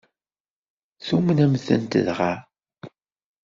[1.05, 2.33] Tumnemt-tent dɣa?